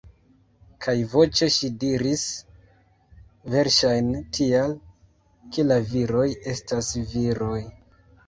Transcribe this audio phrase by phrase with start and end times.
[0.85, 2.21] Kaj voĉe ŝi diris:--
[3.55, 4.75] Verŝajne tial,
[5.57, 7.63] ke la viroj estas viroj.